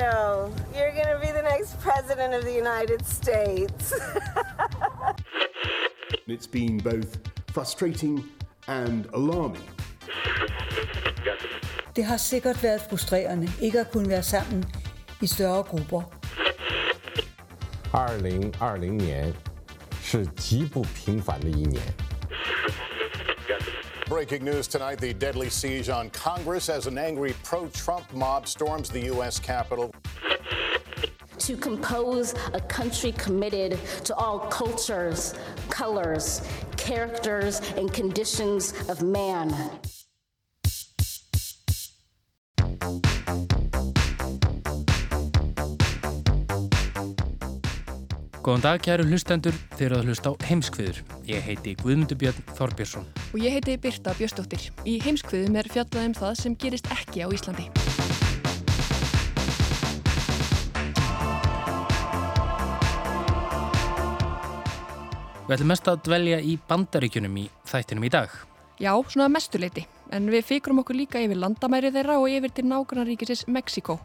[0.00, 0.52] Joe.
[0.74, 3.92] You're gonna be the next president of the United States.
[6.26, 7.18] it's been both
[7.52, 8.24] frustrating
[8.68, 9.68] and alarming.
[11.96, 14.64] Det har sikkert været frustrerende ikke at kunne være sammen
[15.20, 16.02] i større grupper.
[17.92, 19.32] 二零二零年
[20.02, 21.99] 是极不平凡的一年。
[24.11, 28.89] Breaking news tonight the deadly siege on Congress as an angry pro Trump mob storms
[28.89, 29.39] the U.S.
[29.39, 29.95] Capitol.
[31.37, 35.33] To compose a country committed to all cultures,
[35.69, 39.55] colors, characters, and conditions of man.
[48.43, 51.03] Góðan dag, kæru hlustendur, þeir eru að hlusta á heimskviður.
[51.31, 53.20] Ég heiti Guðmundur Björn Þorbjörnsson.
[53.31, 54.65] Og ég heiti Birta Björnsdóttir.
[54.83, 57.69] Í heimskviðum er fjallað um það sem gerist ekki á Íslandi.
[65.47, 68.35] Við ætlum mest að dvelja í bandaríkjunum í þættinum í dag.
[68.83, 69.87] Já, svona mestuleiti.
[70.11, 74.01] En við fikrum okkur líka yfir landamæri þeirra og yfir til nágrunnaríkisins Mexiko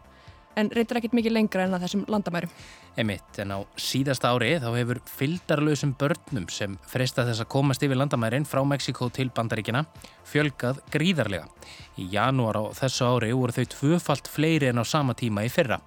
[0.57, 2.53] en reyndar ekkit mikið lengra en að þessum landamærum.
[2.97, 8.01] Emitt, en á síðasta ári þá hefur fyldarlausum börnum sem freista þess að komast yfir
[8.01, 9.85] landamærin frá Mexiko til Bandaríkina
[10.27, 11.51] fjölgað gríðarlega.
[12.01, 15.81] Í janúar á þessu ári voru þau tvöfalt fleiri en á sama tíma í fyrra.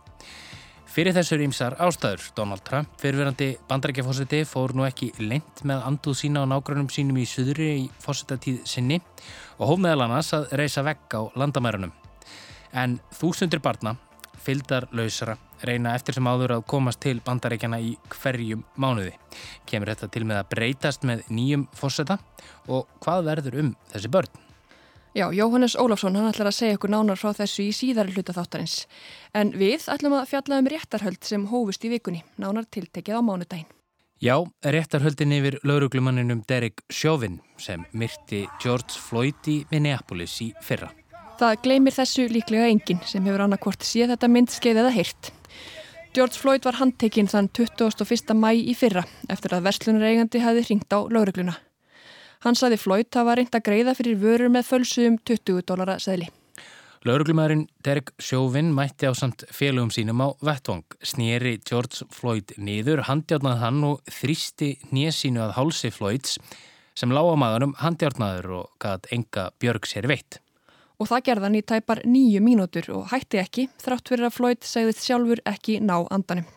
[0.90, 6.42] Fyrir þessur ímsar ástæður, Donald Trump, fyrirverandi bandarækjafósiti, fór nú ekki lengt með anduð sína
[6.42, 8.98] á nágrunum sínum í suðri í fósitatíð sinni
[9.60, 11.94] og hóf meðal annars að reysa vegg á landamærunum.
[12.74, 13.96] En þúsundir barna
[14.50, 19.14] fyldarlausara reyna eftir sem áður að komast til bandaríkjana í hverjum mánuði.
[19.70, 22.20] Kemur þetta til með að breytast með nýjum fórseta
[22.68, 24.46] og hvað verður um þessi börn?
[25.18, 28.84] Já, Jóhannes Ólafsson hann ætlar að segja okkur nánar frá þessu í síðari hluta þáttarins.
[29.34, 33.68] En við ætlum að fjalla um réttarhöld sem hófust í vikunni, nánar tiltekið á mánudaginn.
[34.22, 40.92] Já, réttarhöldin yfir lauruglumanninum Derek Chauvin sem myrti George Floyd í Minneapolis í fyrra.
[41.40, 45.30] Það gleymir þessu líklega enginn sem hefur annarkvort séð þetta myndskeið eða heyrt.
[46.12, 48.34] George Floyd var handtekinn þann 21.
[48.36, 51.54] mæ í fyrra eftir að verslunareigandi hefði ringt á laurugluna.
[52.44, 56.28] Hann saði Floyd að var reynd að greiða fyrir vörur með fölsuðum 20 dólara seðli.
[57.08, 63.64] Lauruglumæðurinn Derek Chauvin mætti á samt félögum sínum á vettvang, snýri George Floyd niður, handjárnað
[63.64, 66.36] hann og þrýsti nésínu að hálsi Floyds
[67.00, 70.42] sem lág á maðurum handjárnaður og gæt enga björg sér veitt
[71.00, 75.06] og það gerðan í tæpar nýju mínútur og hætti ekki þrátt fyrir að Floyd segðist
[75.08, 76.48] sjálfur ekki ná andanum.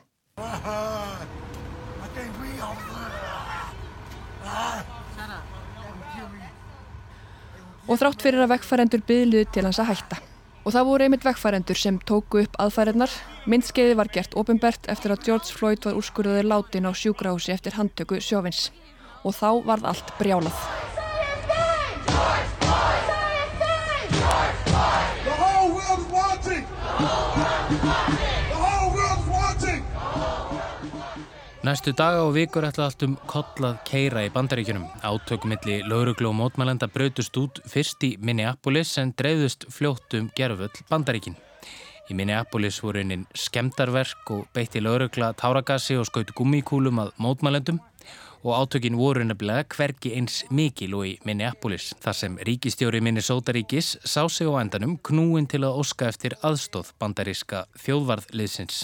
[7.91, 10.19] Og þrátt fyrir að vekkfærendur byðluði til hans að hætta.
[10.63, 13.11] Og það voru einmitt vekkfærendur sem tóku upp aðfærennar.
[13.51, 18.23] Myndskeiði var gert ofinbert eftir að George Floyd var úrskurðuði látin á sjúgrási eftir handtöku
[18.23, 18.71] sjófins.
[19.27, 20.92] Og þá varð allt brjálað.
[31.63, 34.83] Næstu daga og vikur ætla allt um kollað keira í bandaríkunum.
[35.07, 41.37] Átökumilli lauruglu og mótmælenda brautust út fyrst í Minneapolis en dreifðust fljóttum gerfull bandaríkin.
[42.11, 47.79] Í Minneapolis voru einninn skemdarverk og beitti laurugla táragassi og skautu gummikúlum að mótmælendum
[48.43, 51.93] og átökin voru nefnilega hvergi eins mikil og í Minneapolis.
[52.03, 56.91] Þar sem ríkistjóri Minnesota ríkis sá sig á endanum knúin til að óska eftir aðstóð
[56.99, 58.83] bandaríska þjóðvarðliðsins.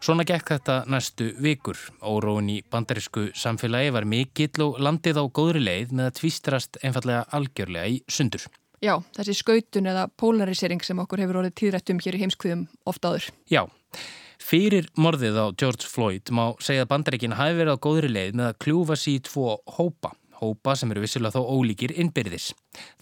[0.00, 1.76] Svona gekk þetta næstu vikur.
[2.00, 7.26] Óróin í bandarísku samfélagi var mikill og landið á góðri leið með að tvístrast einfallega
[7.36, 8.46] algjörlega í sundur.
[8.80, 13.26] Já, þessi skautun eða polarisering sem okkur hefur orðið tíðrættum hér í heimskviðum ofta áður.
[13.52, 13.62] Já,
[14.40, 18.48] fyrir morðið á George Floyd má segja að bandaríkin hafi verið á góðri leið með
[18.48, 22.50] að kljúfa sér í tvo hópa hópa sem eru vissilega þó ólíkir innbyrðis.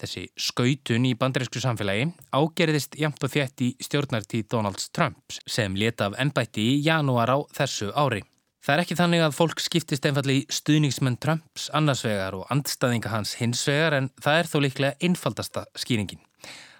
[0.00, 6.11] Þessi skautun í bandarísku samfélagi ágerðist jamt og þétt í stjórnartíð Donalds Trump sem leta
[6.11, 8.25] af ennbætti í janúar á þessu ári.
[8.58, 13.37] Það er ekki þannig að fólk skiptist einfalli í stuðningsmenn Trumps annarsvegar og andstaðinga hans
[13.38, 16.20] hinsvegar en það er þó líklega einfaldasta skýringin.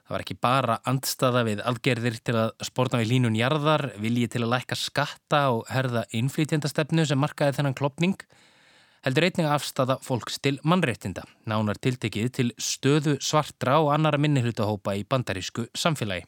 [0.09, 4.41] Það var ekki bara andstaða við algerðir til að spórna við línun jarðar, vilji til
[4.47, 8.17] að lækka skatta og herða innflýtjandastefnu sem markaði þennan klopning
[9.07, 15.07] heldur einnig afstafa fólks til mannréttinda, nánar tiltekið til stöðu svartra og annara minnihlutahópa í
[15.09, 16.27] bandarísku samfélagi.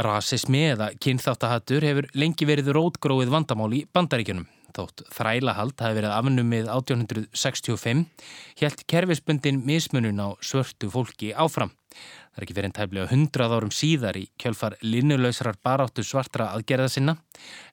[0.00, 4.46] Rasismi eða kynþáttahattur hefur lengi verið rótgróið vandamál í bandaríkjunum.
[4.76, 8.04] Þótt þrælahald hafi verið afnumið 1865
[8.60, 11.72] helt kerfisbundin mismunun á svörtu fólki áfram.
[12.30, 17.16] Það er ekki verið tæmlega hundrað árum síðar í kjölfar linnulöysrar baráttu svartra aðgerða sinna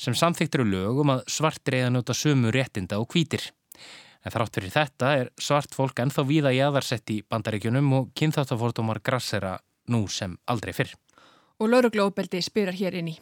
[0.02, 3.52] sem samþyktur lög um að svart reyða njóta sömu réttinda og hvítir.
[4.26, 9.04] En þrátt fyrir þetta er svart fólk ennþá víða í aðarsett í bandaríkjunum og kynþáttafórtumar
[9.06, 9.60] grassera
[9.94, 10.98] nú sem aldrei fyrr
[11.58, 13.16] og lauruglófbeldi spyrar hér inn í.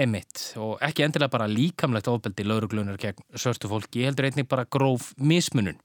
[0.00, 5.12] Emitt og ekki endilega bara líkamlegt ofbeldi lauruglunar gegn sörtu fólki, heldur einnig bara gróf
[5.20, 5.78] mismunun.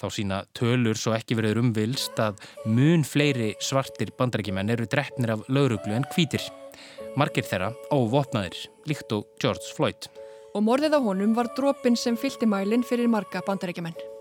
[0.00, 5.44] Þá sína tölur svo ekki verið umvilst að mun fleiri svartir bandarækjumenn eru drefnir af
[5.48, 6.48] lauruglu en hvítir.
[7.18, 8.56] Margir þeirra óvopnaðir,
[8.88, 10.08] líkt og George Floyd.
[10.54, 14.13] Og morðið á honum var drópin sem fylgti mælinn fyrir marga bandarækjumenn.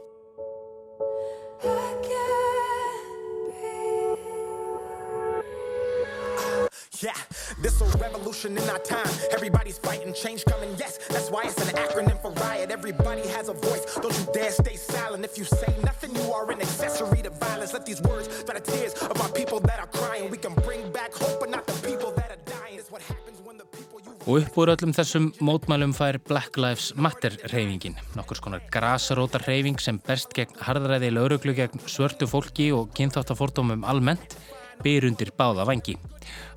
[7.64, 9.14] This a revolution in our time.
[9.32, 11.00] Everybody's fighting, change coming, yes.
[11.14, 12.70] That's why it's an acronym for riot.
[12.72, 13.86] Everybody has a voice.
[14.04, 15.24] Don't you dare stay silent.
[15.24, 17.72] If you say nothing, you are an accessory to violence.
[17.74, 20.30] Let these words dry the tears of our people that are crying.
[20.30, 22.76] We can bring back hope, but not the people that are dying.
[22.80, 24.12] It's what happens when the people you...
[24.28, 27.96] Og upp úr öllum þessum mótmælum fær Black Lives Matter reyfingin.
[28.20, 34.38] Nokkur skonar grasrótar reyfing sem berst gegn harðræði lauruglu gegn svörtu fólki og kynþáttafordómum almennt
[34.84, 35.96] byr undir báða vangi.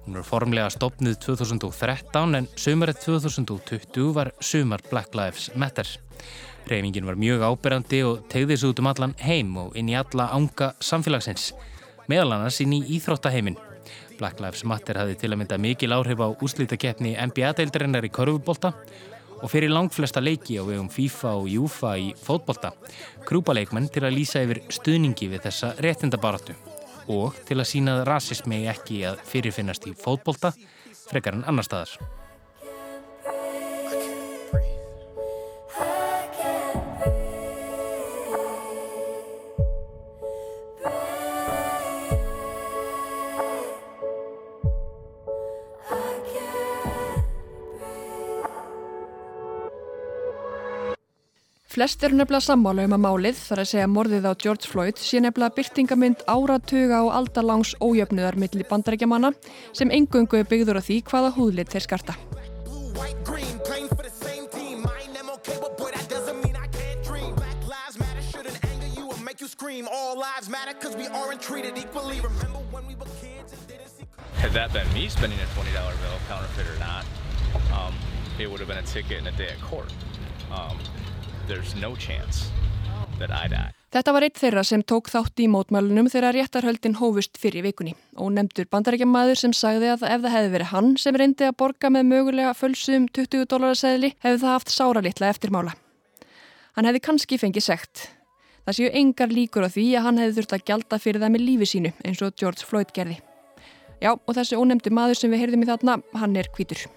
[0.07, 5.89] Hún er formlega stopnið 2013 en sömarið 2020 var sömar Black Lives Matter.
[6.71, 10.29] Reyfingin var mjög áberandi og tegði þessu út um allan heim og inn í alla
[10.37, 11.49] ánga samfélagsins,
[12.07, 13.59] meðal annars inn í íþróttaheimin.
[14.21, 18.77] Black Lives Matter hafði til að mynda mikil áhrif á úslítakeppni NBA-deildarinnar í korfubólta
[19.43, 22.77] og fyrir langflesta leiki á vegum FIFA og Júfa í fótbolta,
[23.27, 26.55] krúpaleikmenn til að lýsa yfir stuðningi við þessa réttindabaratu
[27.13, 30.53] og til að sína að rasismi ekki að fyrirfinnast í fótbolta
[31.07, 32.26] frekar en annar staðar.
[51.77, 55.19] Flest eru nefnilega sammála um að málið þar að segja morðið á George Floyd sé
[55.21, 59.35] nefnilega byrtingamind áratuga og aldalangs ójöfnuðar millir bandarækjamanna
[59.77, 62.17] sem engungu er byggður á því hvaða húðlit þeir skarta.
[74.41, 77.05] Had that been me spending a $20 bill, counterfeit or not,
[77.77, 77.93] um,
[78.41, 79.93] it would have been a ticket and a day at court.
[80.51, 80.79] Um,
[81.81, 81.93] no
[83.97, 88.33] Þetta var eitt þeirra sem tók þátt í mótmælunum þegar réttarhöldin hófust fyrir vikunni og
[88.35, 92.11] nefndur bandarækjamaður sem sagði að ef það hefði verið hann sem reyndi að borga með
[92.11, 95.73] mögulega fölsum 20 dólarsæðli hefði það haft sáralitla eftirmála.
[96.77, 98.07] Hann hefði kannski fengið segt.
[98.67, 101.47] Það séu engar líkur á því að hann hefði þurft að gjalda fyrir það með
[101.47, 103.21] lífi sínu eins og George Floyd gerði.
[104.03, 106.89] Já og þessi ónefndi maður sem við heyrðum í þarna, hann er kvítur.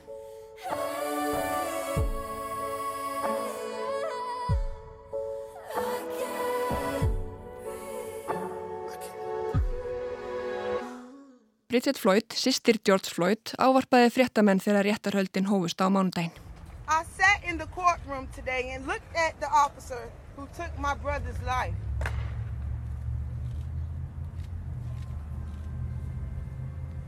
[11.69, 16.33] Bridget Floyd, sýstir George Floyd, ávarpaði fréttamenn þegar réttarhöldin hófust á mánudaginn.
[16.89, 21.37] I sat in the courtroom today and looked at the officer who took my brother's
[21.45, 21.75] life.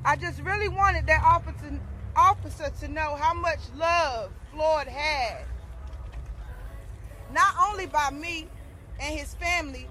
[0.05, 1.79] I just really wanted that officer,
[2.15, 5.41] officer to know how much love Floyd had.
[7.33, 8.45] Not only by me
[9.01, 9.87] and his family,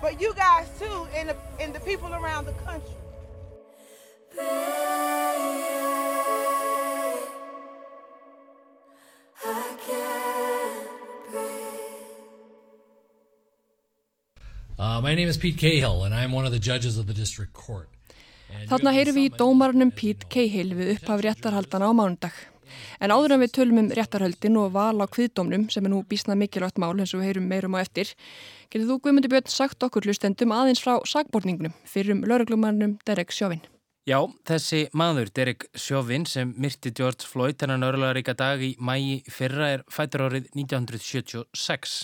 [0.00, 2.95] but you guys too and the, and the people around the country.
[14.78, 17.54] Uh, my name is Pete Cahill and I'm one of the judges of the district
[17.54, 17.88] court.
[18.68, 22.36] Þarna heyrum við í dómarnum Pete Cahill við upphaf réttarhaldana á mánundag.
[23.00, 26.42] En áður en við tölum um réttarhaldin og val á kviðdómnum sem er nú bísnað
[26.42, 28.12] mikilvægt mál eins og við heyrum meirum á eftir,
[28.68, 33.64] getur þú Guðmundi Björn sagt okkur hlustendum aðeins frá sagborningnum fyrir um lauruglumannum Derek Sjóvin.
[34.06, 39.70] Já, þessi maður, Derek Chauvin, sem myrti George Floyd hennan örlaríka dag í mægi fyrra
[39.74, 41.96] er fætur árið 1976.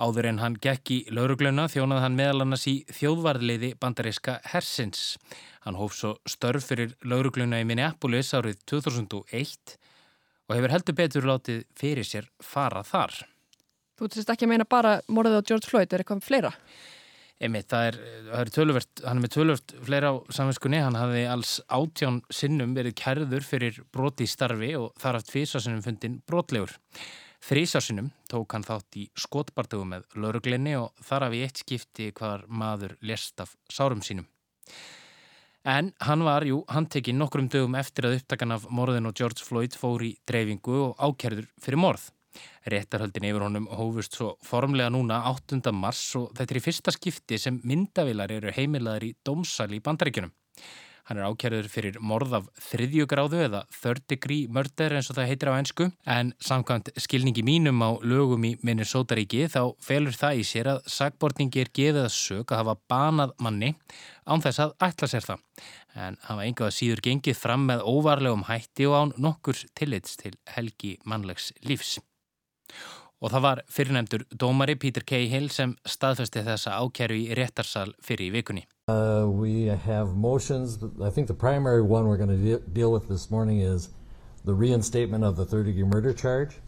[0.00, 5.18] Áður en hann gekk í laurugluna þjónað hann meðal annars í þjóðvarðliði bandaríska Hersins.
[5.66, 9.76] Hann hóf svo störf fyrir laurugluna í Minneapolis árið 2001
[10.48, 13.26] og hefur heldur betur látið fyrir sér fara þar.
[14.00, 16.56] Þú veist ekki að meina bara morðið á George Floyd, er eitthvað fleira?
[17.42, 17.96] Einmitt, það er,
[18.28, 22.76] það er töluvert, hann er með töluvert fleira á samvinskunni, hann hafði alls átján sinnum
[22.76, 26.76] verið kærður fyrir broti í starfi og þar haft fyrsta sinnum fundin brotlegur.
[27.42, 32.46] Þrísásinum tók hann þátt í skotbartögu með lauruglinni og þar af í eitt skipti hvar
[32.46, 34.28] maður lest af sárum sínum.
[35.66, 39.42] En hann var, jú, hann tekið nokkrum dögum eftir að upptakan af morðin og George
[39.42, 42.06] Floyd fór í dreifingu og ákerður fyrir morð.
[42.72, 45.60] Réttarhöldin yfir honum hófust svo formlega núna 8.
[45.74, 50.32] mars og þetta er í fyrsta skipti sem myndavilar eru heimilaðar í dómsal í bandaríkjunum.
[51.08, 55.50] Hann er ákjærður fyrir morð af þriðjugráðu eða third degree murder eins og það heitir
[55.50, 60.70] á einsku en samkvæmt skilningi mínum á lögum í Minnesota-ríki þá felur það í sér
[60.76, 63.72] að sagbortningi er gefið að sög að hafa banað manni
[64.30, 65.66] án þess að ætla sér það
[66.06, 70.94] en hafa einhvað síður gengið fram með óvarlegum hætti og án nokkur tillits til helgi
[71.02, 71.98] mannlegs lífs.
[73.22, 78.32] Og það var fyrirnefndur dómari Peter Cahill sem staðfesti þessa ákjæru í réttarsal fyrir í
[78.34, 78.64] vikunni.
[78.90, 80.78] Uh, we have motions.
[81.00, 83.90] I think the primary one we're going to de deal with this morning is
[84.44, 86.58] the reinstatement of the third degree murder charge.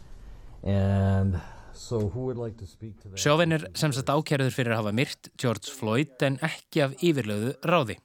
[0.63, 1.41] And
[1.73, 3.19] so who would like to speak to that?
[3.19, 7.51] Sjóvin er sem sagt ákjæruður fyrir að hafa myrt George Floyd en ekki af yfirlöðu
[7.67, 7.99] ráði.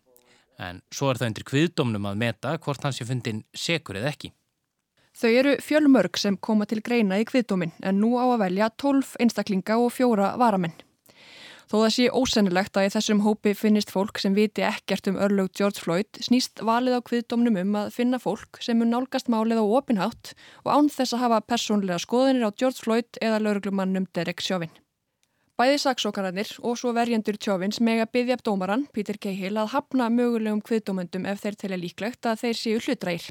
[0.61, 4.35] En svo er það undir kviðdómnum að meta hvort hans sé fundin sekur eða ekki.
[5.21, 9.19] Þau eru fjölmörg sem koma til greina í kviðdómin en nú á að velja 12
[9.21, 10.73] einstaklinga og fjóra varamenn.
[11.69, 15.53] Þó það sé ósennilegt að í þessum hópi finnist fólk sem viti ekkert um örlög
[15.61, 19.67] George Floyd snýst valið á kviðdómnum um að finna fólk sem mun nálgast málið á
[19.69, 20.33] opinhátt
[20.65, 24.73] og án þess að hafa persónlega skoðinir á George Floyd eða lauruglumannum Derek Chauvin.
[25.61, 30.09] Bæði saksókararnir og svo verjendur Chauvins meg að byggja upp dómaran, Peter Cahill, að hafna
[30.09, 33.31] mögulegum kviðdómendum ef þeir telja líklegt að þeir séu hlutrægir.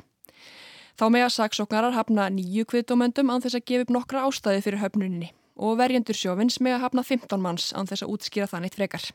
[0.99, 4.81] Þá með að saksóknarar hafna nýju kviðdómendum án þess að gefa upp nokkra ástæði fyrir
[4.81, 8.75] höfnuninni og verjendur sjófins með að hafna 15 manns án þess að útskýra það neitt
[8.75, 9.05] frekar.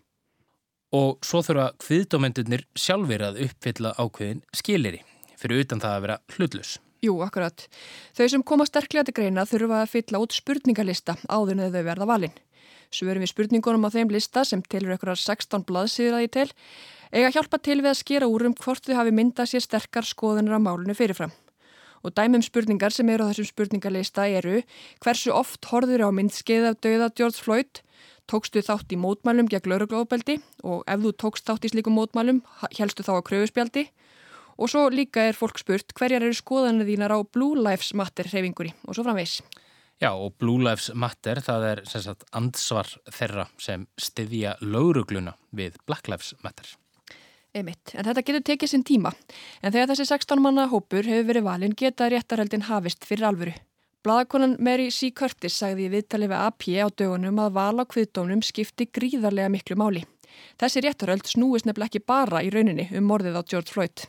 [0.96, 5.02] Og svo þurfa kviðdómendunir sjálfur að uppfylla ákveðin skiliri
[5.36, 6.72] fyrir utan það að vera hlutlus.
[7.04, 7.66] Jú, akkurat.
[8.16, 12.08] Þau sem koma sterklega til greina þurfa að fylla út spurningalista áður en þau verða
[12.08, 12.36] valin.
[12.94, 16.48] Svörum við spurningunum á þeim lista sem tilur ekkurar 16 blaðsýður að í til
[17.12, 20.56] eiga hjálpa til við að skera úr um hvort þau hafi myndað sér sterkar skoðunir
[20.56, 21.34] á málunu fyrirfram.
[22.04, 24.60] Og dæmum spurningar sem eru á þessum spurningarleista eru
[25.00, 27.80] hversu oft horður á myndskeið af dauða George Floyd,
[28.28, 32.42] tókstu þátt í mótmælum gegn lauruglóðbeldi og ef þú tókst þátt í slíkum mótmælum
[32.76, 33.88] helstu þá á kröfuspjaldi
[34.58, 38.74] og svo líka er fólk spurt hverjar eru skoðanir þínar á Blue Lives Matter hreyfingunni
[38.86, 39.40] og svo framvegs.
[40.02, 45.78] Já og Blue Lives Matter það er sem sagt ansvar þeirra sem styðja laurugluna við
[45.86, 46.66] Black Lives Matter.
[47.54, 47.92] Einmitt.
[47.94, 49.12] En þetta getur tekið sinn tíma.
[49.62, 53.54] En þegar þessi 16 manna hópur hefur verið valin geta réttarhaldin hafist fyrir alvöru.
[54.04, 55.12] Blaðakonan Mary C.
[55.16, 60.02] Curtis sagði í viðtali við AP á dögunum að vala kviðdónum skipti gríðarlega miklu máli.
[60.60, 64.04] Þessi réttarhald snúist nefnileg ekki bara í rauninni um morðið á George Floyd.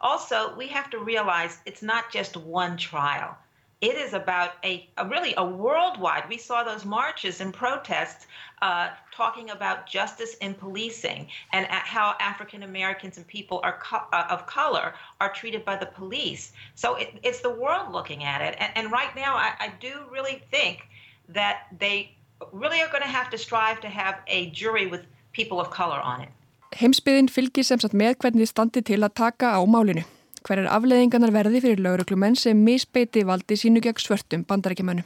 [0.00, 3.36] Also, we have to realize it's not just one trial.
[3.80, 6.24] It is about a, a really a worldwide.
[6.28, 8.26] We saw those marches and protests
[8.60, 14.26] uh, talking about justice in policing and how African Americans and people are co uh,
[14.28, 16.52] of color are treated by the police.
[16.74, 18.54] So it, it's the world looking at it.
[18.58, 20.86] And, and right now, I, I do really think
[21.30, 22.14] that they
[22.52, 26.00] really are going to have to strive to have a jury with people of color
[26.00, 26.28] on it.
[26.76, 30.04] Heimsbyðin fylgir sem sagt með hvernig standi til að taka á málinu.
[30.46, 35.04] Hver er afleðingarnar verði fyrir lauruglumenn sem misbeiti valdi sínu gegn svörtum bandarækjumannum.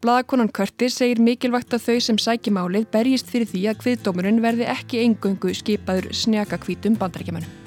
[0.00, 4.68] Blaðakonan Curtis segir mikilvægt að þau sem sæki málið berjist fyrir því að kviðdómurinn verði
[4.72, 7.65] ekki engöngu skipaður snjaka kvítum bandarækjumannum.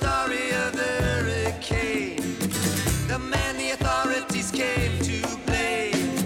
[0.00, 2.24] Story of the hurricane.
[3.12, 6.16] The man the authorities came to blame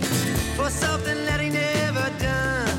[0.56, 2.78] For something that he never done.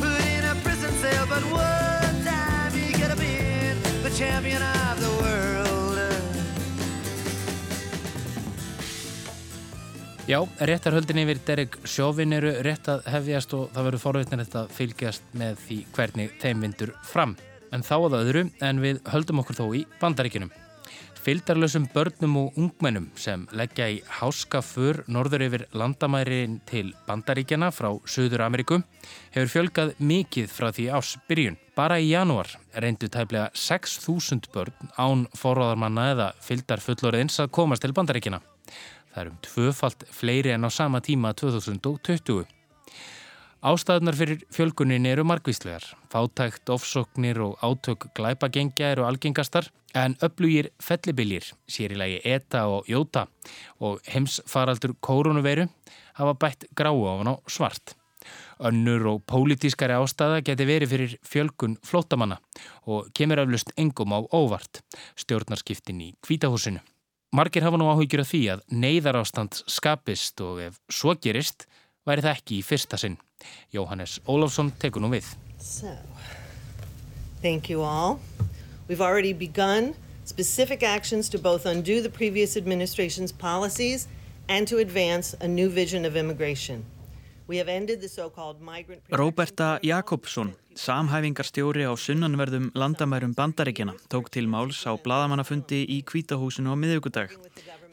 [0.00, 4.94] Put in a prison cell, but one time he could have been The champion of
[5.04, 5.72] the world.
[10.26, 15.34] Já, réttarhöldin yfir Derek Chauvin eru rétt að hefjast og það verður forveitnilegt að fylgjast
[15.36, 17.36] með því hvernig þeim vindur fram.
[17.74, 20.52] En þá að öðru en við höldum okkur þó í bandaríkinum.
[21.24, 28.44] Fyldarlösum börnum og ungmennum sem leggja í háskafur norður yfir landamærin til bandaríkjana frá Suður
[28.44, 28.82] Ameríku
[29.32, 31.56] hefur fjölgað mikið frá því ás byrjun.
[31.74, 37.96] Bara í janúar reyndu tæplega 6.000 börn án forráðarmanna eða fyldar fullorðins að komast til
[37.96, 38.42] bandaríkjana.
[39.14, 42.44] Það er um tvöfalt fleiri en á sama tíma 2020.
[43.64, 45.86] Ástæðunar fyrir fjölgunin eru margvíslegar.
[46.12, 52.90] Fátækt, ofsóknir og átök glæpagengja eru algengastar en öflugir fellibiljir, sér í lagi ETA og
[52.92, 53.22] JÓTA
[53.80, 55.64] og heimsfaraldur koronaveiru
[56.18, 57.96] hafa bætt gráu á hann á svart.
[58.60, 62.36] Önnur og pólitískari ástæða geti verið fyrir fjölgun flótamanna
[62.84, 64.82] og kemur eflust engum á óvart,
[65.16, 66.84] stjórnarskiptin í kvítahúsinu.
[67.32, 71.64] Margir hafa nú áhyggjur af því að neyðar ástand skapist og ef svo gerist
[72.06, 73.18] væri það ekki í fyrsta sinn.
[73.74, 75.28] Jóhannes Ólafsson tekur nú við.
[75.58, 75.92] So,
[77.42, 78.20] thank you all.
[78.88, 79.94] We've already begun
[80.24, 84.08] specific actions to both undo the previous administration's policies
[84.48, 86.84] and to advance a new vision of immigration.
[89.10, 96.76] Róberta Jakobsson, samhæfingarstjóri á sunnanverðum landamærum bandaríkjana, tók til máls á bladamannafundi í Kvítahúsinu á
[96.76, 97.36] miðugudag.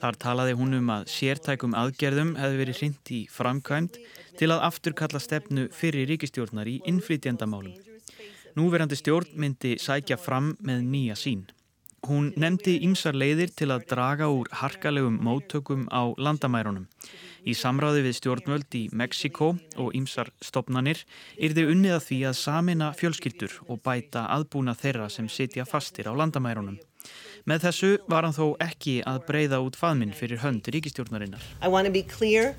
[0.01, 3.99] Þar talaði hún um að sértækum aðgerðum hefði verið hrind í framkvæmt
[4.39, 7.75] til að afturkalla stefnu fyrir ríkistjórnar í innflytjandamálum.
[8.57, 11.45] Núverandi stjórn myndi sækja fram með nýja sín.
[12.09, 16.87] Hún nefndi ymsar leiðir til að draga úr harkalegum móttökum á landamærunum.
[17.45, 21.05] Í samráði við stjórnvöld í Mexiko og ymsar stopnanir
[21.37, 26.13] þau unnið að því að samina fjölskyldur og bæta aðbúna þeirra sem sitja fastir á
[26.17, 26.81] landamærunum.
[27.49, 31.41] Með þessu var hann þó ekki að breyða út faðminn fyrir hönd ríkistjórnarinnar.
[31.61, 32.55] I want to be clear,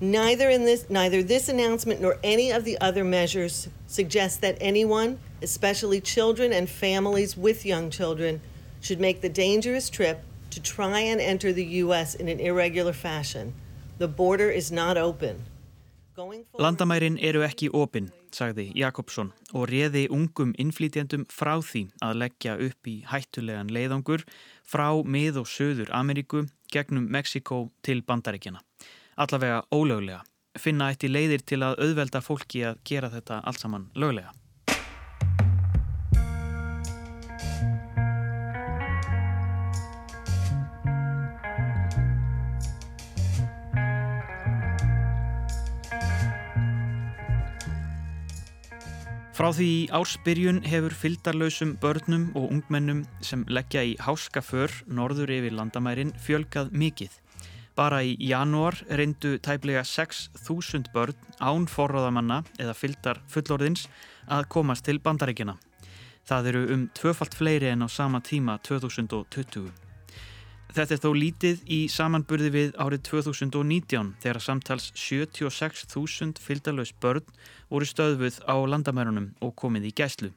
[0.00, 6.00] neither, this, neither this announcement nor any of the other measures suggest that anyone, especially
[6.00, 8.40] children and families with young children,
[8.80, 12.14] should make the dangerous trip to try and enter the U.S.
[12.14, 13.54] in an irregular fashion.
[13.98, 15.44] The border is not open.
[16.58, 22.90] Landamærin eru ekki opinn, sagði Jakobsson og réði ungum innflýtjandum frá því að leggja upp
[22.90, 24.26] í hættulegan leiðangur
[24.66, 28.60] frá mið- og söður Ameríku gegnum Mexiko til bandaríkjana.
[29.16, 30.22] Allavega ólöglega.
[30.58, 34.34] Finna eitt í leiðir til að auðvelda fólki að gera þetta allt saman löglega.
[49.34, 55.32] Frá því í ársbyrjun hefur fyldarlausum börnum og ungmennum sem leggja í háska för norður
[55.34, 57.16] yfir landamærin fjölgað mikið.
[57.74, 63.88] Bara í janúar reyndu tæplega 6.000 börn án forráðamanna eða fyldar fullorðins
[64.30, 65.58] að komast til bandaríkjana.
[66.22, 69.83] Það eru um tvöfalt fleiri en á sama tíma 2020.
[70.74, 77.28] Þetta er þó lítið í samanburði við árið 2019 þegar samtals 76.000 fylgdalaus börn
[77.70, 80.32] voru stöðvuð á landamærunum og komið í gæslu.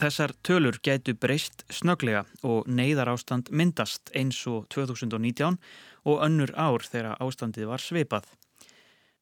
[0.00, 5.60] Þessar tölur gætu breyst snöglega og neyðar ástand myndast eins og 2019
[6.08, 8.24] og önnur ár þegar ástandið var sveipað.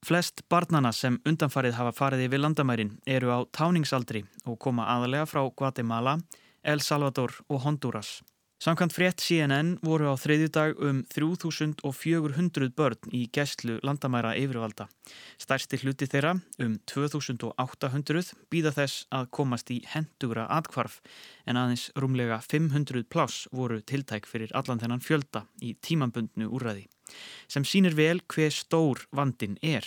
[0.06, 5.42] Flest barnana sem undanfarið hafa farið yfir landamærin eru á táningsaldri og koma aðalega frá
[5.50, 6.20] Guatemala,
[6.62, 8.20] El Salvador og Honduras.
[8.58, 14.88] Samkvæmt frétt CNN voru á þriðjudag um 3400 börn í gæslu landamæra yfirvalda.
[15.38, 20.98] Stærsti hluti þeirra, um 2800, býða þess að komast í hendugra atkvarf
[21.46, 26.88] en aðeins rúmlega 500 pláss voru tiltæk fyrir allan þennan fjölda í tímambundnu úrræði.
[27.46, 29.86] Sem sínir vel hver stór vandin er.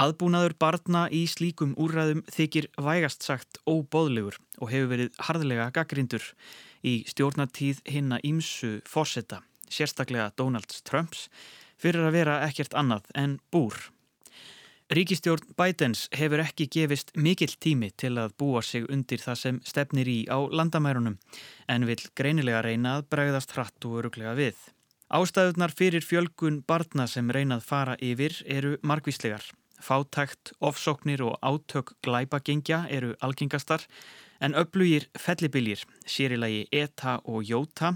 [0.00, 6.32] Aðbúnaður barna í slíkum úrræðum þykir vægast sagt óbóðlegur og hefur verið harðlega gaggrindur
[6.84, 9.40] í stjórnatíð hinna ímsu fórseta,
[9.72, 11.28] sérstaklega Donald Trumps,
[11.80, 13.74] fyrir að vera ekkert annað en búr.
[14.92, 20.10] Ríkistjórn Bidens hefur ekki gefist mikill tími til að búa sig undir það sem stefnir
[20.12, 21.16] í á landamærunum
[21.72, 24.58] en vil greinilega reyna að bregðast hratt og öruglega við.
[25.08, 29.44] Ástæðunar fyrir fjölgun barna sem reynað fara yfir eru margvíslegar.
[29.80, 33.88] Fátækt, ofsóknir og átök glæpagengja eru algengastar
[34.44, 37.94] en öflugir fellibiljir, sérilagi ETA og JÓTA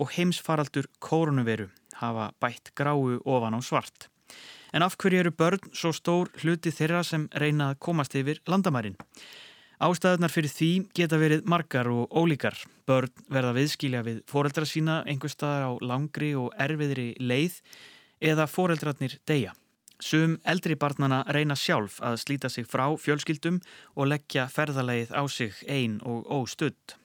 [0.00, 1.68] og heimsfaraldur koronaviru
[2.00, 4.08] hafa bætt gráu ofan á svart.
[4.72, 8.96] En af hverju eru börn svo stór hluti þeirra sem reyna að komast yfir landamærin?
[9.84, 12.56] Ástæðunar fyrir því geta verið margar og ólíkar.
[12.88, 17.60] Börn verða viðskilja við foreldra sína einhver staðar á langri og erfiðri leið
[18.24, 19.52] eða foreldrarnir deyja.
[20.02, 23.60] Sum eldri barnana reyna sjálf að slíta sig frá fjölskyldum
[23.94, 26.96] og leggja ferðalegið á sig ein og óstudd.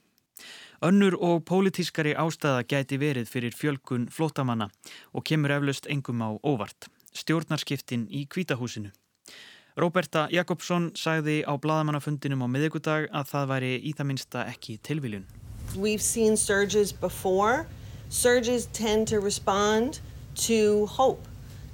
[0.82, 4.70] Önnur og pólitískari ástæða gæti verið fyrir fjölkun flótamanna
[5.14, 6.88] og kemur eflaust engum á óvart.
[7.14, 8.92] Stjórnarskiptin í kvítahúsinu.
[9.80, 15.28] Róberta Jakobsson sagði á bladamannafundinum á miðugudag að það væri í það minsta ekki tilviljun.
[15.76, 17.68] We've seen surges before.
[18.10, 20.00] Surges tend to respond
[20.48, 21.29] to hope.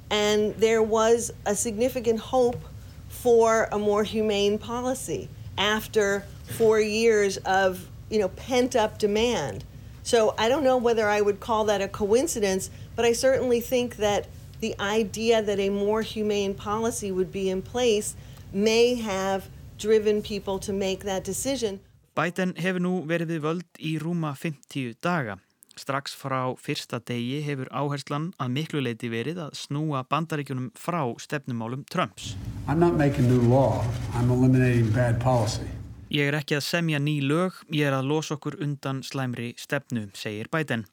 [0.10, 2.62] And there was a significant hope
[3.10, 6.24] for a more humane policy after
[6.58, 9.64] four years of you know pent up demand.
[10.04, 13.96] So I don't know whether I would call that a coincidence, but I certainly think
[13.98, 14.28] that
[14.60, 18.16] the idea that a more humane policy would be in place
[18.54, 21.80] may have driven people to make that decision.
[22.16, 25.36] Biden hefur nú verið við völd í rúma 50 daga.
[25.76, 31.84] Strax frá fyrsta degi hefur áherslan að miklu leiti verið að snúa bandaríkjunum frá stefnumálum
[31.92, 32.36] Trumps.
[32.68, 33.84] I'm not making new law,
[34.14, 35.68] I'm eliminating bad policy.
[36.10, 40.08] Ég er ekki að semja ný lög, ég er að losa okkur undan slæmri stefnu,
[40.16, 40.86] segir Biden.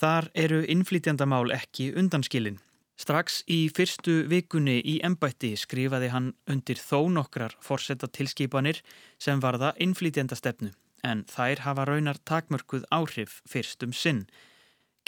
[0.00, 2.62] Þar eru innflýtjandamál ekki undanskilin.
[2.98, 8.80] Strax í fyrstu vikunni í embætti skrifaði hann undir þó nokkrar forsetta tilskipanir
[9.20, 10.72] sem varða innflýtjandastefnu
[11.04, 14.26] en þær hafa raunar takmörkuð áhrif fyrst um sinn.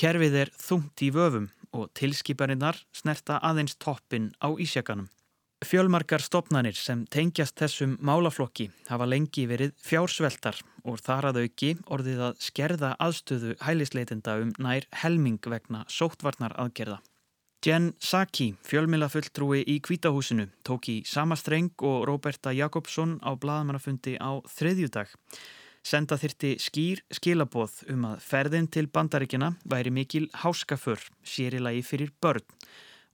[0.01, 5.09] Kerfið er þungt í vöfum og tilskipaninnar snerta aðeins toppin á ísjakanum.
[5.61, 10.57] Fjölmarkar stopnarnir sem tengjast þessum málaflokki hafa lengi verið fjársveltar
[10.89, 17.03] og þar að auki orðið að skerða aðstöðu hælisleitenda um nær helming vegna sóttvarnar aðgerða.
[17.61, 24.41] Jen Psaki, fjölmilafulltrúi í Kvítahúsinu, tók í sama streng og Róberta Jakobsson á bladamannafundi á
[24.49, 25.13] þriðjudag.
[25.83, 32.45] Senda þyrti skýr skilaboð um að ferðin til bandaríkjana væri mikil háskafur, sérilagi fyrir börn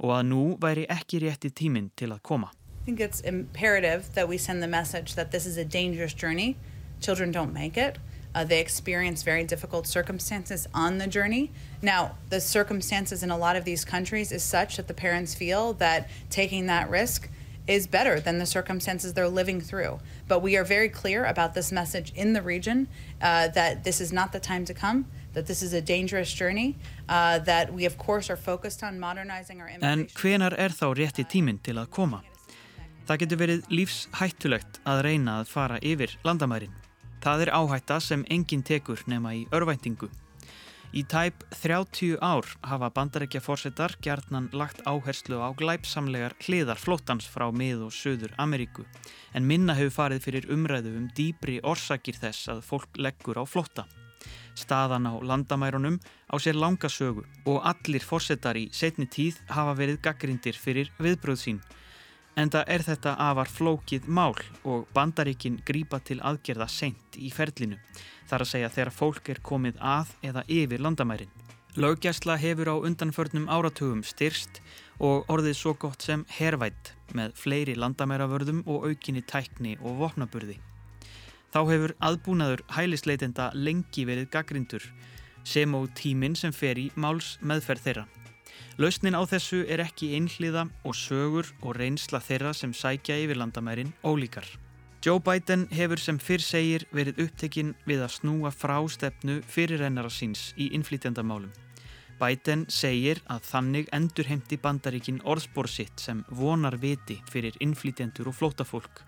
[0.02, 2.50] og að nú væri ekki rétti tíminn til að koma.
[2.82, 6.56] I think it's imperative that we send the message that this is a dangerous journey.
[7.00, 7.98] Children don't make it.
[8.34, 11.50] Uh, they experience very difficult circumstances on the journey.
[11.82, 15.72] Now, the circumstances in a lot of these countries is such that the parents feel
[15.74, 17.30] that taking that risk
[17.66, 19.98] is better than the circumstances they're living through.
[20.28, 22.88] But we are very clear about this message in the region
[23.20, 26.76] uh, that this is not the time to come, that this is a dangerous journey,
[27.08, 31.26] uh, that we of course are focused on modernizing our En hvenar er þá rétti
[31.26, 32.22] tíminn til að koma?
[33.06, 36.74] Það getur verið lífshættulegt að reyna að fara yfir landamærin.
[37.22, 40.08] Það er áhætta sem enginn tekur nema í örvæntingu.
[40.94, 47.50] Í tæp 30 ár hafa bandarækja fórsetar gjarnan lagt áherslu á glæpsamlegar hliðar flótans frá
[47.50, 48.86] mið- og söður Ameríku
[49.34, 53.84] en minna hefur farið fyrir umræðu um dýbri orsakir þess að fólk leggur á flóta.
[54.54, 55.98] Staðan á landamærunum
[56.30, 61.42] á sér langa sögu og allir fórsetar í setni tíð hafa verið gaggrindir fyrir viðbröð
[61.42, 61.60] sín
[62.36, 67.78] en það er þetta afar flókið mál og bandaríkin grípa til aðgerða seint í ferlinu.
[68.28, 71.32] Það er að segja þegar fólk er komið að eða yfir landamærin.
[71.76, 74.62] Laugjæsla hefur á undanförnum áratugum styrst
[74.96, 80.56] og orðið svo gott sem hervætt með fleiri landamæravörðum og aukinni tækni og vopnaburði.
[81.52, 84.88] Þá hefur aðbúnaður hælisleitenda lengi verið gaggrindur
[85.44, 88.06] sem á tíminn sem fer í máls meðferð þeirra.
[88.76, 93.94] Lausnin á þessu er ekki einhliða og sögur og reynsla þeirra sem sækja yfir landamærin
[94.04, 94.44] ólíkar.
[95.00, 100.50] Joe Biden hefur sem fyrr segir verið upptekinn við að snúa frá stefnu fyrirrennara síns
[100.60, 101.54] í innflýtjandamálum.
[102.20, 108.36] Biden segir að þannig endur heimti bandaríkin orðspór sitt sem vonar viti fyrir innflýtjendur og
[108.36, 109.00] flótafólk.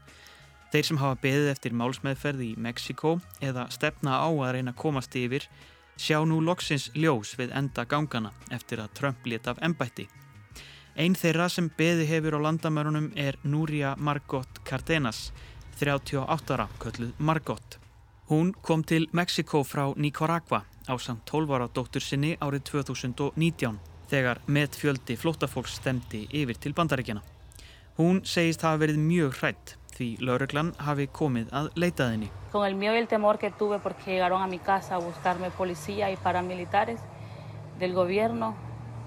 [0.72, 5.16] Þeir sem hafa beðið eftir málsmeðferði í Mexiko eða stefna á að reyna að komast
[5.16, 5.44] yfir
[5.98, 10.06] sjá nú loksins ljós við enda gangana eftir að Trump leta af ennbætti.
[10.98, 15.32] Einn þeirra sem beði hefur á landamörunum er Núria Margot Cardenas,
[15.78, 17.78] 38 ára, kölluð Margot.
[18.30, 23.78] Hún kom til Mexiko frá Nicaragua á samt 12 ára dóttur sinni árið 2019
[24.10, 27.22] þegar metfjöldi flótafólks stemdi yfir til bandaríkjana.
[27.98, 32.30] Hún segist hafa verið mjög hrætt því lauruglan hafi komið að leitaðinni.
[32.52, 35.50] Con el miedo y el temor que tuve porque llegaron a mi casa a buscarme
[35.50, 37.00] policía y paramilitares
[37.78, 38.54] del gobierno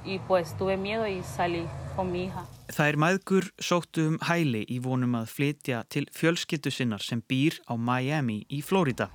[0.03, 2.45] y pues tuve miedo y salí con mi hija.
[2.71, 7.59] Það er maðgur sóttu um hæli í vonum að flytja til fjölskyttu sinnar sem býr
[7.67, 9.09] á Miami í Florida.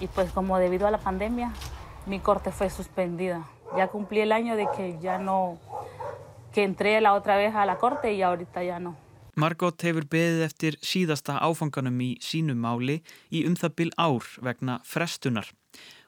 [0.00, 1.52] Y pues como debido a la pandemia
[2.06, 3.44] mi corte fue suspendida.
[3.76, 5.58] Ya cumplí el año de que ya no,
[6.52, 8.96] que entré la otra vez a la corte y ahorita ya no.
[9.36, 14.80] Margot hefur beðið eftir síðasta áfanganum í sínu máli í um það bil ár vegna
[14.84, 15.50] frestunar.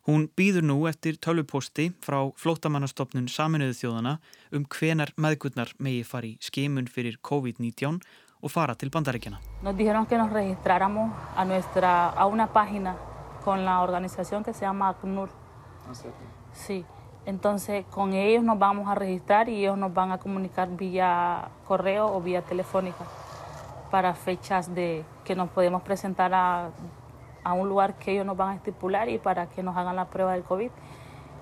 [0.08, 4.16] Hún býður nú eftir tölvuposti frá flótamannastofnun Saminuðu þjóðana
[4.50, 8.00] um hvenar meðgurnar megi fari skimun fyrir COVID-19
[8.42, 9.38] og fara til bandaríkjana.
[9.62, 12.96] Nos dijeron que nos registráramos a, nuestra, a una página
[13.44, 15.30] con la organización que se llama ACNUR.
[16.52, 16.84] Sí.
[17.24, 22.12] Entonces con ellos nos vamos a registrar y ellos nos van a comunicar vía correo
[22.14, 23.04] o vía telefónica
[23.90, 26.70] para fechas de que nos podemos presentar a,
[27.44, 30.06] a un lugar que ellos nos van a estipular y para que nos hagan la
[30.06, 30.70] prueba del COVID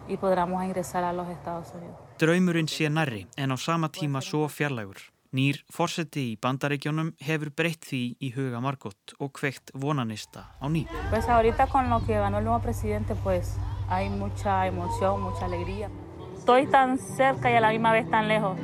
[0.09, 1.97] y podamos ingresar a los Estados Unidos.
[2.19, 4.99] Draumurinn sé nærri en á sama tíma svo fjarlægur.
[5.33, 10.85] Nýr fórseti í bandaríkjónum hefur breytt því í huga Margot og kveikt vonanista á ný.
[11.09, 13.57] Pues ahorita con lo que ganó el nuevo presidente pues
[13.91, 15.91] hay mucha emoción, mucha alegría.
[16.39, 18.57] Estoy tan cerca y a la misma vez tan lejos.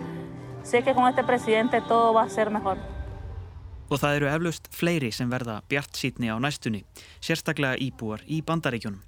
[0.62, 2.78] Sé que con este presidente todo va a ser mejor.
[3.86, 6.80] Og það eru eflaust fleiri sem verða bjart sítni á næstunni,
[7.22, 8.98] sérstaklega íbúar í bandaríkjónum.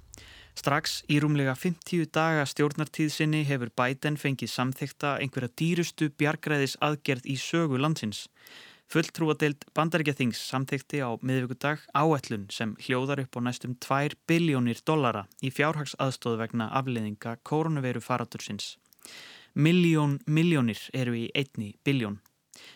[0.55, 7.27] Strax í rúmlega 50 daga stjórnartíð sinni hefur Biden fengið samþykta einhverja dýrustu bjargræðis aðgerð
[7.27, 8.29] í sögu landsins.
[8.89, 15.51] Fulltrúadeild bandaríkjathings samþykti á miðvíkudag áætlun sem hljóðar upp á næstum 2 biljónir dollara í
[15.53, 18.79] fjárhagsaðstóð vegna afleðinga koronaviru faratursins.
[19.53, 22.17] Miljón miljónir eru í einni biljón.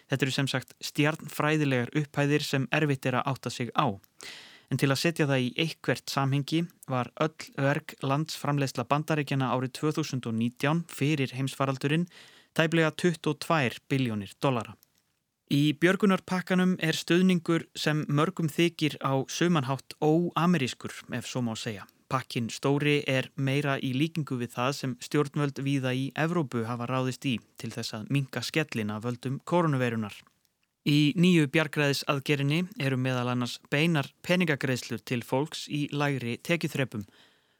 [0.06, 3.98] Þetta eru sem sagt stjarnfræðilegar upphæðir sem erfitt er að átta sig á.
[4.70, 6.62] En til að setja það í eitthvert samhengi
[6.94, 12.06] var öll verk landsframlegsla bandaríkjana árið 2019 fyrir heimsfaraldurinn
[12.54, 14.78] tæplega 22 biljónir dollara.
[15.54, 21.84] Í björgunarpakkanum er stöðningur sem mörgum þykir á sömanhátt óamerískur ef svo má segja.
[22.10, 27.28] Pakkin stóri er meira í líkingu við það sem stjórnvöld víða í Evrópu hafa ráðist
[27.30, 30.16] í til þess að minga skellina völdum koronaveirunar.
[30.90, 37.06] Í nýju bjargræðis aðgerinni eru meðal annars beinar peningagreðslur til fólks í lægri tekjuþrepum,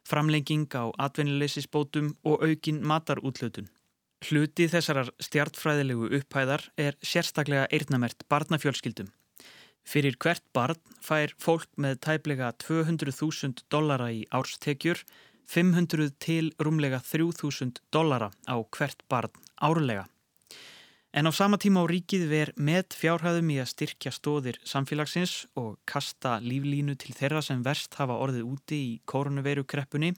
[0.02, 3.70] framlenging á atvinnuleysisbótum og aukin matarútlötun.
[4.24, 9.10] Hluti þessarar stjartfræðilegu upphæðar er sérstaklega eirnamert barnafjölskyldum.
[9.84, 15.02] Fyrir hvert barn fær fólk með tæplega 200.000 dollara í árstekjur,
[15.44, 20.06] 500 til rúmlega 3.000 dollara á hvert barn árlega.
[21.12, 25.76] En á sama tíma á ríkið ver með fjárhæðum í að styrkja stóðir samfélagsins og
[25.84, 30.14] kasta líflínu til þeirra sem verst hafa orðið úti í koronaverukreppunni,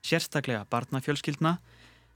[0.00, 1.58] sérstaklega barnafjölskyldna,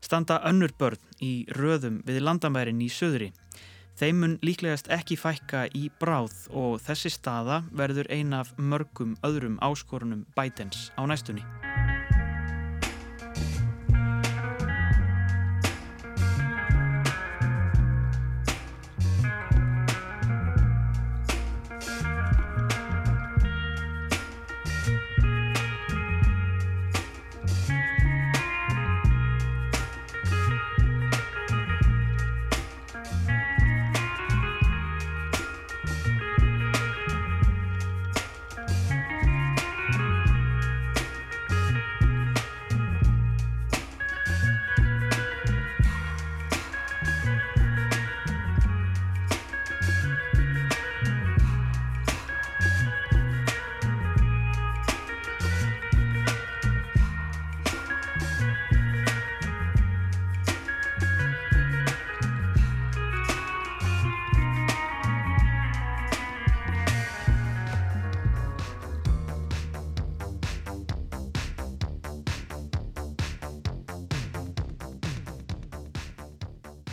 [0.05, 3.33] standa önnur börn í röðum við landamærin í söðri.
[3.95, 9.61] Þeim mun líklegast ekki fækka í bráð og þessi staða verður eina af mörgum öðrum
[9.62, 11.47] áskorunum Bidens á næstunni.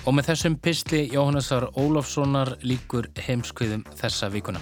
[0.02, 4.62] Og með þessum pistli Jóhannesar Ólafssonar líkur heimskviðum þessa vikuna.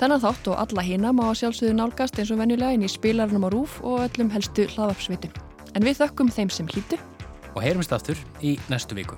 [0.00, 3.46] Þennan þátt og alla hina má að sjálfsögðu nálgast eins og venjulega inn í spilarnum
[3.46, 5.32] á rúf og öllum helstu hlaðvarpsvitum.
[5.72, 7.00] En við þökkum þeim sem hlýtu.
[7.54, 9.16] Og heyrumst aftur í næstu viku.